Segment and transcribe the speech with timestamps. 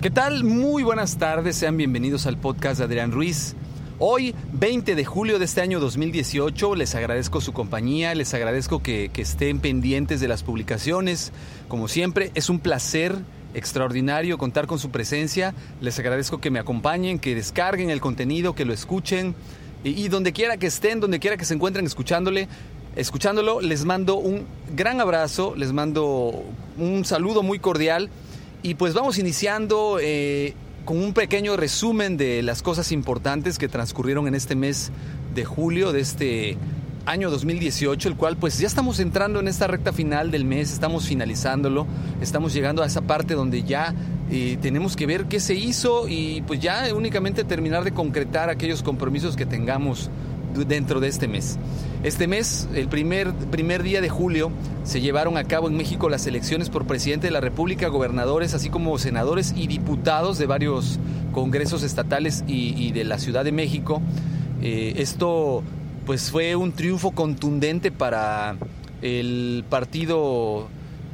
[0.00, 0.44] ¿Qué tal?
[0.44, 3.56] Muy buenas tardes, sean bienvenidos al podcast de Adrián Ruiz.
[3.98, 9.10] Hoy, 20 de julio de este año 2018, les agradezco su compañía, les agradezco que,
[9.16, 11.32] estén pendientes de las publicaciones.
[11.66, 13.16] Como siempre, es un placer
[13.52, 15.52] extraordinario contar con su presencia.
[15.80, 19.34] Les agradezco que me acompañen, que descarguen el contenido, que lo escuchen.
[19.82, 22.48] Y, y, donde quiera que estén, donde quiera que se encuentren escuchándole,
[22.96, 26.44] escuchándolo, les mando un gran abrazo, les mando
[26.78, 28.10] un saludo muy cordial
[28.62, 34.28] y pues vamos iniciando eh, con un pequeño resumen de las cosas importantes que transcurrieron
[34.28, 34.90] en este mes
[35.34, 36.56] de julio de este
[37.06, 41.06] año 2018, el cual pues ya estamos entrando en esta recta final del mes, estamos
[41.06, 41.86] finalizándolo,
[42.20, 43.94] estamos llegando a esa parte donde ya
[44.30, 48.82] eh, tenemos que ver qué se hizo y pues ya únicamente terminar de concretar aquellos
[48.82, 50.10] compromisos que tengamos
[50.54, 51.58] dentro de este mes.
[52.02, 54.50] Este mes, el primer, primer día de julio,
[54.84, 58.70] se llevaron a cabo en México las elecciones por presidente de la República, gobernadores, así
[58.70, 60.98] como senadores y diputados de varios
[61.32, 64.02] congresos estatales y, de la Ciudad de México.
[64.62, 65.62] Eh, esto
[66.06, 68.56] pues fue un triunfo contundente para
[69.02, 70.68] el partido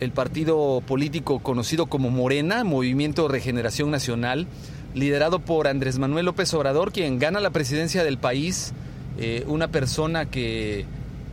[0.00, 4.46] el partido político conocido como Morena, Movimiento Regeneración Nacional,
[4.94, 8.74] liderado por Andrés Manuel López Obrador, quien gana la presidencia del país
[9.18, 10.84] eh, una persona que,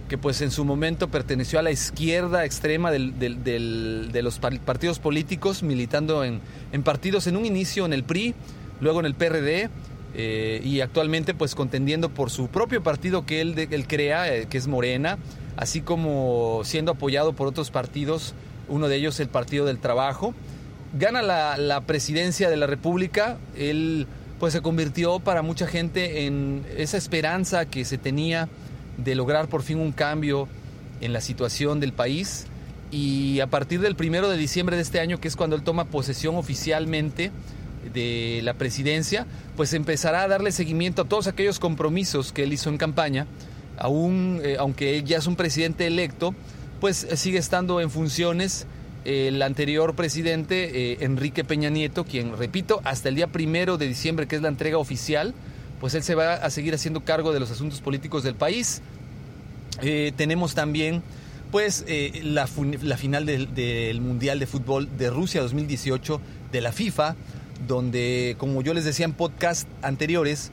[0.09, 5.63] que, pues en su momento perteneció a la izquierda extrema del, de los partidos políticos,
[5.63, 6.39] militando en,
[6.71, 8.35] en, partidos en un inicio en el PRI,
[8.79, 9.69] luego en el PRD.
[10.15, 14.59] Eh, y actualmente pues contendiendo por su propio partido que él, él crea, eh, que
[14.59, 15.17] es Morena,
[15.57, 18.35] así como siendo apoyado por otros partidos,
[18.69, 20.35] uno de ellos el Partido del Trabajo.
[20.93, 24.05] Gana la, la presidencia de la República, él
[24.39, 28.49] pues se convirtió para mucha gente en esa esperanza que se tenía
[28.97, 30.47] de lograr por fin un cambio
[31.01, 32.47] en la situación del país.
[32.91, 35.85] Y a partir del primero de diciembre de este año, que es cuando él toma
[35.85, 37.31] posesión oficialmente
[37.93, 42.69] de la presidencia, pues empezará a darle seguimiento a todos aquellos compromisos que él hizo
[42.69, 43.27] en campaña.
[43.77, 46.35] Aún, eh, aunque ya es un presidente electo,
[46.79, 48.67] pues sigue estando en funciones
[49.05, 54.27] el anterior presidente, eh, Enrique Peña Nieto, quien, repito, hasta el día primero de diciembre,
[54.27, 55.33] que es la entrega oficial,
[55.79, 58.81] pues él se va a seguir haciendo cargo de los asuntos políticos del país.
[59.81, 61.03] Eh, tenemos también,
[61.51, 66.21] pues, eh, la, final del, del, Mundial de Fútbol de Rusia 2018
[66.51, 67.15] de la FIFA,
[67.67, 70.51] donde, como yo les decía en podcast anteriores,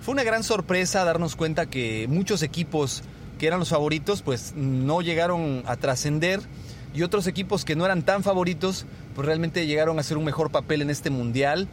[0.00, 3.02] fue una gran sorpresa darnos cuenta que muchos equipos
[3.38, 6.40] que eran los favoritos, pues no llegaron a trascender
[6.94, 10.50] y otros equipos que no eran tan favoritos, pues realmente llegaron a hacer un mejor
[10.50, 11.68] papel en este mundial.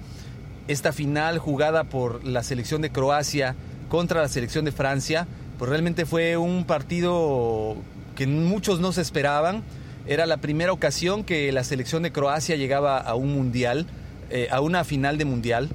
[0.67, 3.55] Esta final jugada por la selección de Croacia
[3.89, 7.75] contra la selección de Francia, pues realmente fue un partido
[8.15, 9.63] que muchos no se esperaban.
[10.07, 13.87] Era la primera ocasión que la selección de Croacia llegaba a un mundial,
[14.29, 15.69] eh, a una final de mundial.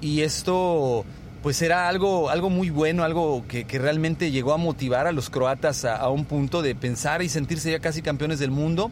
[0.00, 1.04] Y esto
[1.44, 5.84] pues era algo, algo muy bueno, algo que, realmente llegó a motivar a los croatas
[5.84, 8.90] a, un punto de pensar y sentirse ya casi campeones del mundo.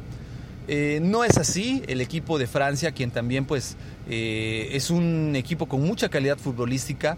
[0.69, 5.65] Eh, no es así, el equipo de Francia, quien también pues eh, es un equipo
[5.65, 7.17] con mucha calidad futbolística,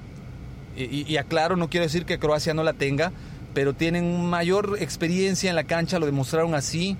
[0.77, 3.11] y, y, aclaro, no quiero decir que Croacia no la tenga,
[3.55, 6.97] pero tienen mayor experiencia en la cancha, lo demostraron así,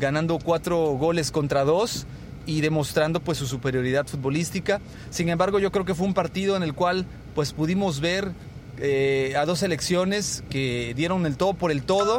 [0.00, 2.04] ganando cuatro goles contra dos
[2.46, 4.80] y demostrando pues su superioridad futbolística.
[5.10, 7.06] Sin embargo, yo creo que fue un partido en el cual
[7.36, 8.32] pues pudimos ver
[8.78, 12.16] eh, a dos selecciones que dieron el todo por el todo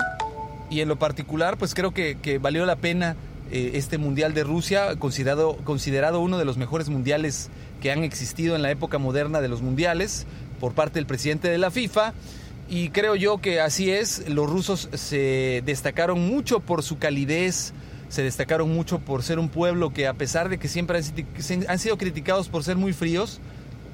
[0.70, 3.16] y en lo particular pues creo que, valió la pena
[3.52, 7.50] eh, este Mundial de Rusia, considerado, considerado uno de los mejores mundiales
[7.82, 10.28] que han existido en la época moderna de los mundiales
[10.60, 12.14] por parte del presidente de la FIFA.
[12.70, 17.74] Y creo yo que así es, los rusos se destacaron mucho por su calidez,
[18.10, 21.02] se destacaron mucho por ser un pueblo que a pesar de que siempre
[21.68, 23.40] han sido criticados por ser muy fríos,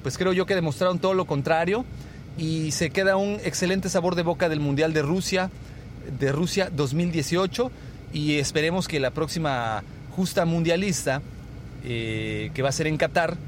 [0.04, 1.86] pues creo yo que demostraron todo lo contrario
[2.36, 5.50] y se queda un excelente sabor de boca del Mundial de Rusia,
[6.20, 7.70] de Rusia 2018
[8.12, 9.82] y esperemos que la próxima
[10.14, 11.22] justa mundialista,
[11.84, 13.38] eh, que va a ser en Qatar,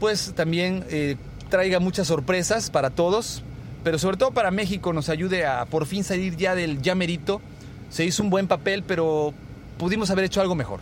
[0.00, 1.16] pues también eh,
[1.48, 3.42] traiga muchas sorpresas para todos,
[3.82, 7.40] pero sobre todo para México nos ayude a por fin salir ya del ya merito.
[7.88, 9.32] Se hizo un buen papel, pero
[9.78, 10.80] pudimos haber hecho algo mejor.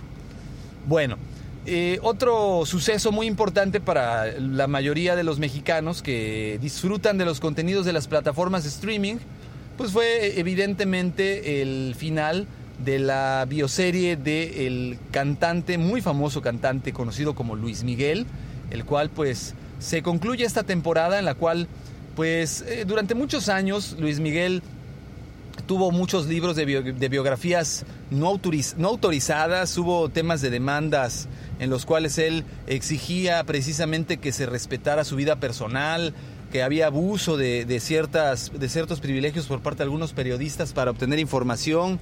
[0.88, 1.18] Bueno,
[1.66, 7.38] eh, otro suceso muy importante para la mayoría de los mexicanos que disfrutan de los
[7.38, 9.16] contenidos de las plataformas de streaming,
[9.76, 12.46] pues fue evidentemente el final
[12.84, 18.26] de la bioserie del cantante, muy famoso cantante conocido como Luis Miguel,
[18.70, 21.68] el cual pues se concluye esta temporada en la cual
[22.16, 24.62] pues eh, durante muchos años Luis Miguel
[25.66, 32.44] tuvo muchos libros de, biografías no, autorizadas, hubo temas de demandas en los cuales él
[32.66, 36.14] exigía precisamente que se respetara su vida personal,
[36.50, 41.18] que había abuso de, ciertas, de ciertos privilegios por parte de algunos periodistas para obtener
[41.18, 42.00] información.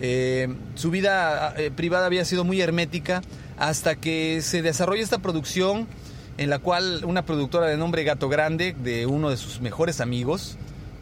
[0.00, 3.22] Eh, su vida eh, privada había sido muy hermética
[3.56, 5.88] hasta que se desarrolla esta producción
[6.36, 10.56] en la cual una productora de nombre Gato Grande, de uno de sus mejores amigos,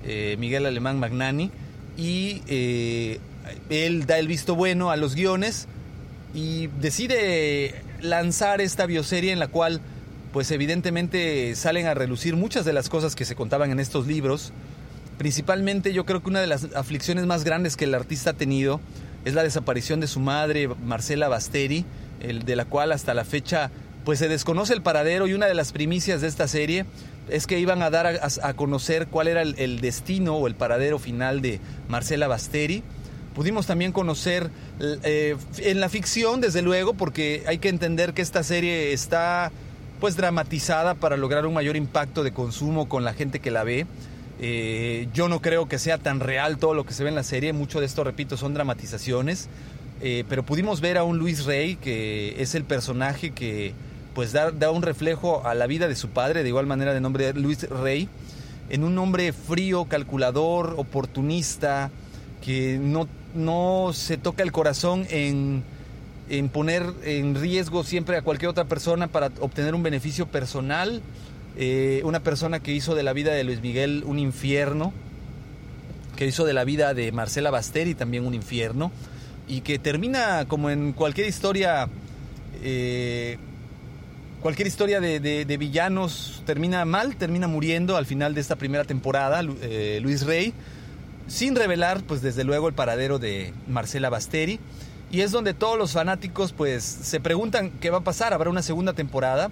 [0.04, 1.50] eh, Miguel Alemán Magnani,
[1.96, 3.20] y eh,
[3.70, 5.66] él da el visto bueno a los guiones
[6.34, 9.80] y decide lanzar esta bioserie en la cual
[10.32, 14.52] pues evidentemente salen a relucir muchas de las cosas que se contaban en estos libros.
[15.16, 18.80] Principalmente yo creo que una de las aflicciones más grandes que el artista ha tenido
[19.24, 21.86] es la desaparición de su madre, Marcela Basteri,
[22.20, 23.70] de la cual hasta la fecha
[24.06, 26.86] pues se desconoce el paradero y una de las primicias de esta serie
[27.28, 31.42] es que iban a dar a, conocer cuál era el, destino o el paradero final
[31.42, 31.58] de
[31.88, 32.84] Marcela Basteri.
[33.34, 34.48] Pudimos también conocer
[34.80, 39.50] eh, en la ficción, desde luego, porque hay que entender que esta serie está
[39.98, 43.88] pues dramatizada para lograr un mayor impacto de consumo con la gente que la ve.
[44.38, 47.24] Eh, yo no creo que sea tan real todo lo que se ve en la
[47.24, 49.48] serie, mucho de esto, repito, son dramatizaciones,
[50.00, 53.74] eh, pero pudimos ver a un Luis Rey, que es el personaje que
[54.16, 57.02] pues da, da, un reflejo a la vida de su padre, de igual manera de
[57.02, 58.08] nombre Luis Rey,
[58.70, 61.90] en un hombre frío, calculador, oportunista,
[62.40, 65.62] que no, no se toca el corazón en,
[66.30, 71.02] en poner en riesgo siempre a cualquier otra persona para obtener un beneficio personal.
[71.58, 74.94] Eh, una persona que hizo de la vida de Luis Miguel un infierno,
[76.16, 78.92] que hizo de la vida de Marcela Basteri también un infierno,
[79.46, 81.86] y que termina como en cualquier historia
[82.62, 83.36] eh,
[84.46, 89.98] cualquier historia de, villanos termina mal, termina muriendo al final de esta primera temporada, eh,
[90.00, 90.54] Luis Rey,
[91.26, 94.60] sin revelar, pues desde luego, el paradero de Marcela Basteri.
[95.10, 98.62] Y es donde todos los fanáticos, pues, se preguntan qué va a pasar, habrá una
[98.62, 99.50] segunda temporada.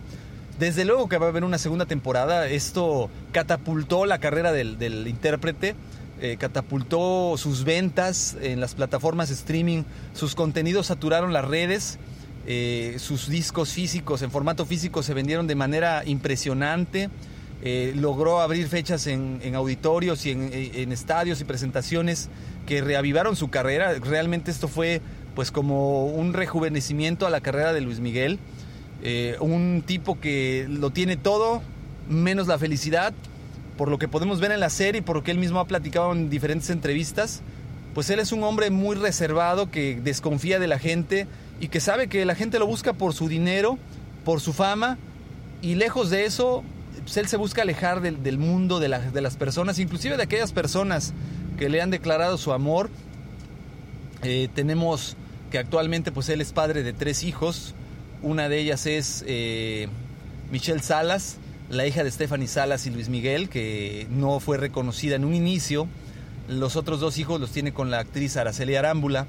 [0.61, 2.47] Desde luego que va a haber una segunda temporada.
[2.47, 5.75] Esto catapultó la carrera del, intérprete,
[6.21, 9.83] eh, catapultó sus ventas en las plataformas streaming,
[10.13, 11.99] sus contenidos saturaron las redes
[12.47, 17.09] eh, sus discos físicos en formato físico se vendieron de manera impresionante.
[17.63, 22.29] Eh, logró abrir fechas en, auditorios y en, estadios y presentaciones
[22.67, 23.95] que reavivaron su carrera.
[24.01, 25.01] Realmente esto fue
[25.35, 28.39] pues como un rejuvenecimiento a la carrera de Luis Miguel.
[29.03, 31.63] Eh, un tipo que lo tiene todo
[32.09, 33.15] menos la felicidad,
[33.79, 35.67] por lo que podemos ver en la serie y por lo que él mismo ha
[35.67, 37.43] platicado en diferentes entrevistas.
[37.95, 41.27] Pues él es un hombre muy reservado que desconfía de la gente,
[41.61, 43.79] y que sabe que la gente lo busca por su dinero,
[44.25, 44.99] por su fama,
[45.63, 46.63] y lejos de eso,
[47.03, 51.13] pues, él se busca alejar del, mundo de, de, las personas, inclusive de aquellas personas
[51.59, 52.91] que le han declarado su amor.
[54.23, 55.17] Eh, tenemos
[55.51, 57.75] que actualmente pues él es padre de tres hijos,
[58.23, 59.89] una de ellas es eh,
[60.51, 61.37] Michelle Salas,
[61.69, 65.87] la hija de Stephanie Salas y Luis Miguel, que no fue reconocida en un inicio.
[66.49, 69.27] Los otros dos hijos los tiene con la actriz Araceli Arámbula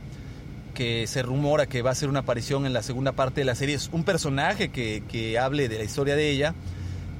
[0.75, 3.55] que se rumora que va a ser una aparición en la segunda parte de la
[3.55, 3.73] serie.
[3.73, 6.53] Es un personaje que, hable de la historia de ella.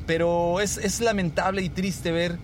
[0.05, 2.37] Pero es, lamentable y triste ver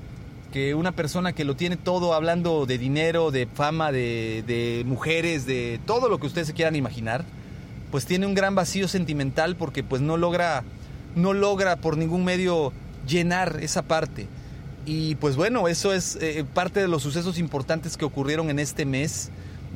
[0.52, 5.80] que una persona que lo tiene todo hablando de dinero, de fama, de, mujeres, de
[5.86, 7.24] todo lo que ustedes se quieran imaginar,
[7.92, 10.64] pues tiene un gran vacío sentimental porque pues no logra,
[11.16, 12.74] no logra por ningún medio
[13.08, 14.28] llenar esa parte.
[14.86, 18.86] Y pues bueno, eso es eh, parte de los sucesos importantes que ocurrieron en este
[18.86, 19.30] mes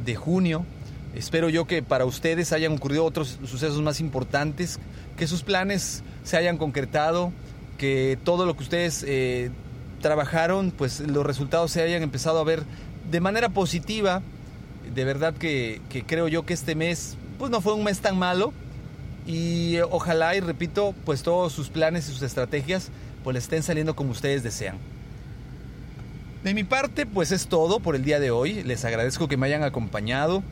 [0.03, 0.65] de junio.
[1.13, 4.79] Espero yo que para ustedes hayan ocurrido otros sucesos más importantes,
[5.15, 7.31] que sus planes se hayan concretado,
[7.77, 9.51] que todo lo que ustedes eh,
[10.01, 12.63] trabajaron, pues los resultados se hayan empezado a ver
[13.09, 14.21] de manera positiva.
[14.93, 18.53] De verdad que, creo yo que este mes pues no fue un mes tan malo
[19.25, 22.89] y ojalá y repito, pues todos sus planes y sus estrategias
[23.23, 24.77] pues estén saliendo como ustedes desean.
[26.45, 28.61] De mi parte, pues es todo por el día de hoy.
[28.61, 30.43] Les agradezco que me hayan acompañado.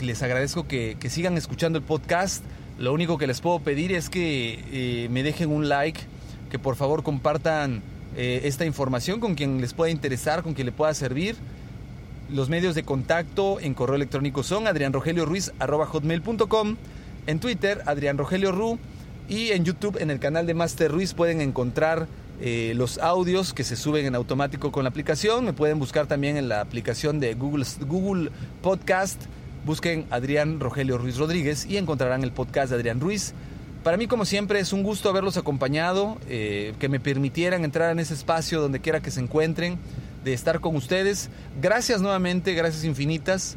[0.00, 2.42] Les agradezco que, sigan escuchando el podcast.
[2.76, 6.00] Lo único que les puedo pedir es que eh, me dejen un like,
[6.50, 7.82] que por favor compartan
[8.16, 11.36] eh, esta información con quien les pueda interesar, con quien le pueda servir.
[12.28, 16.76] Los medios de contacto en correo electrónico son adrianrogelioruiz.com,
[17.28, 18.76] en Twitter Adrián Rogelio Ru
[19.28, 22.08] y en YouTube en el canal de Master Ruiz pueden encontrar
[22.40, 25.44] eh, los audios que se suben en automático con la aplicación.
[25.44, 28.30] Me pueden buscar también en la aplicación de Google, Google
[28.62, 29.20] Podcast.
[29.64, 33.34] Busquen Adrián Rogelio Ruiz Rodríguez y encontrarán el podcast de Adrián Ruiz.
[33.82, 37.98] Para mí, como siempre, es un gusto haberlos acompañado, eh, que me permitieran entrar en
[37.98, 39.78] ese espacio donde quiera que se encuentren,
[40.24, 41.30] de estar con ustedes.
[41.60, 43.56] Gracias nuevamente, gracias infinitas.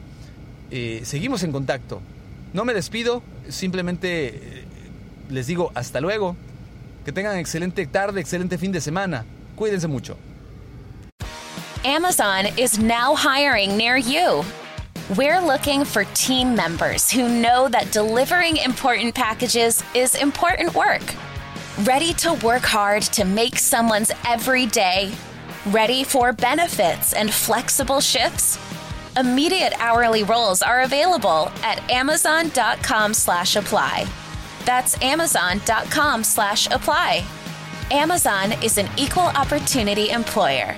[0.70, 2.02] Eh, seguimos en contacto.
[2.54, 4.66] No me despido, simplemente
[5.30, 6.36] les digo hasta luego.
[7.04, 9.26] Que tengan excelente tarde, excelente fin de semana.
[9.56, 10.18] Cuídense mucho.
[11.84, 14.46] Amazon is now hiring near you.
[15.18, 21.02] We're looking for team members who know that delivering important packages is important work.
[21.84, 25.12] Ready to work hard to make someone's every day?
[25.68, 28.60] Ready for benefits and flexible shifts?
[29.18, 34.06] Immediate hourly roles are available at amazon.com/apply.
[34.66, 37.26] That's amazon.com slash apply.
[37.92, 40.78] Amazon is an equal opportunity employer.